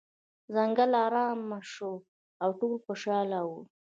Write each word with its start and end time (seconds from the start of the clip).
ځنګل 0.53 0.91
ارامه 1.05 1.59
شو 1.73 1.93
او 2.43 2.49
ټول 2.59 2.73
خوشحاله 2.85 3.39
وو. 3.47 3.61